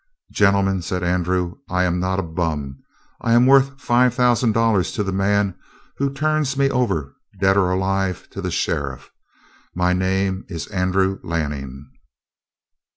[0.31, 2.79] "Gentlemen," said Andrew, "I am not a bum.
[3.21, 5.53] I am worth five thousand dollars to the man
[5.97, 9.11] who turns me over, dead or alive, to the sheriff.
[9.75, 11.91] My name is Andrew Lanning."